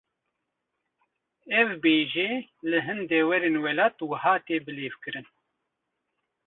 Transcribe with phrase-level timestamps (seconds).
[1.59, 2.29] Ev bêje,
[2.69, 5.27] li hin deverên welat wiha tê bilêvkirin